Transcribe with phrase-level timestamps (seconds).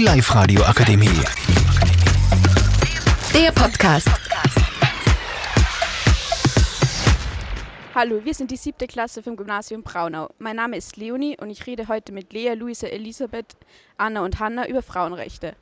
[0.00, 1.20] Die Live-Radio Akademie.
[3.34, 4.08] Der Podcast.
[7.94, 10.30] Hallo, wir sind die siebte Klasse vom Gymnasium Braunau.
[10.38, 13.58] Mein Name ist Leonie und ich rede heute mit Lea, Luisa, Elisabeth,
[13.98, 15.54] Anna und Hanna über Frauenrechte.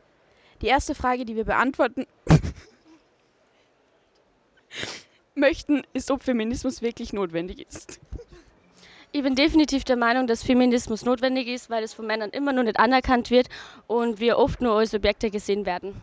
[0.62, 2.06] Die erste Frage, die wir beantworten
[5.34, 7.98] möchten, ist, ob Feminismus wirklich notwendig ist.
[9.10, 12.62] Ich bin definitiv der Meinung, dass Feminismus notwendig ist, weil es von Männern immer noch
[12.62, 13.48] nicht anerkannt wird
[13.86, 16.02] und wir oft nur als Objekte gesehen werden.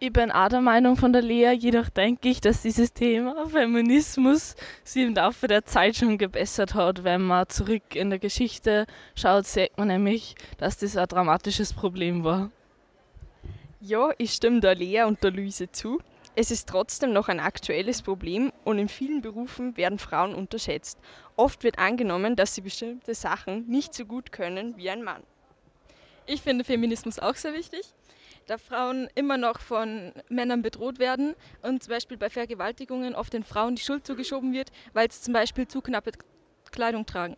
[0.00, 4.56] Ich bin auch der Meinung von der Lea, jedoch denke ich, dass dieses Thema Feminismus
[4.82, 7.04] sich im Laufe der Zeit schon gebessert hat.
[7.04, 12.24] Wenn man zurück in der Geschichte schaut, sieht man nämlich, dass das ein dramatisches Problem
[12.24, 12.50] war.
[13.80, 16.00] Ja, ich stimme der Lea und der Luise zu.
[16.36, 20.98] Es ist trotzdem noch ein aktuelles Problem und in vielen Berufen werden Frauen unterschätzt.
[21.36, 25.22] Oft wird angenommen, dass sie bestimmte Sachen nicht so gut können wie ein Mann.
[26.26, 27.94] Ich finde Feminismus auch sehr wichtig,
[28.46, 33.44] da Frauen immer noch von Männern bedroht werden und zum Beispiel bei Vergewaltigungen oft den
[33.44, 36.12] Frauen die Schuld zugeschoben wird, weil sie zum Beispiel zu knappe
[36.72, 37.36] Kleidung tragen.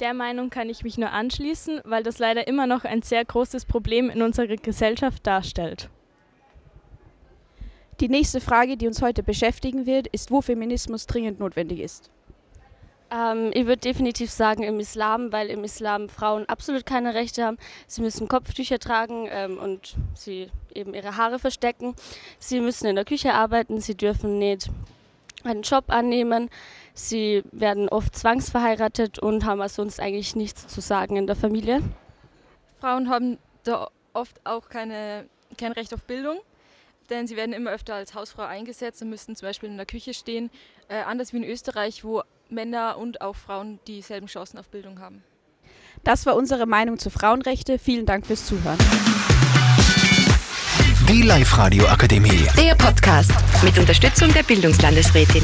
[0.00, 3.66] Der Meinung kann ich mich nur anschließen, weil das leider immer noch ein sehr großes
[3.66, 5.90] Problem in unserer Gesellschaft darstellt.
[8.00, 12.10] Die nächste Frage, die uns heute beschäftigen wird, ist, wo Feminismus dringend notwendig ist.
[13.10, 17.58] Ähm, ich würde definitiv sagen im Islam, weil im Islam Frauen absolut keine Rechte haben.
[17.88, 21.94] Sie müssen Kopftücher tragen ähm, und sie eben ihre Haare verstecken.
[22.38, 24.70] Sie müssen in der Küche arbeiten, sie dürfen nicht
[25.42, 26.50] einen Job annehmen.
[26.94, 31.82] Sie werden oft zwangsverheiratet und haben sonst eigentlich nichts zu sagen in der Familie.
[32.80, 35.26] Frauen haben da oft auch keine,
[35.56, 36.38] kein Recht auf Bildung
[37.10, 40.14] denn sie werden immer öfter als Hausfrau eingesetzt und müssen zum Beispiel in der Küche
[40.14, 40.50] stehen,
[40.88, 45.22] äh, anders wie in Österreich, wo Männer und auch Frauen dieselben Chancen auf Bildung haben.
[46.04, 47.78] Das war unsere Meinung zu Frauenrechte.
[47.78, 48.78] Vielen Dank fürs Zuhören.
[51.08, 52.46] Die Live-Radio Akademie.
[52.56, 55.42] Der Podcast mit Unterstützung der Bildungslandesrätin.